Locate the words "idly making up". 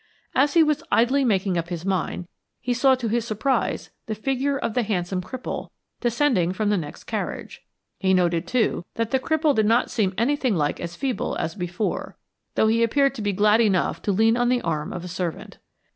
0.91-1.69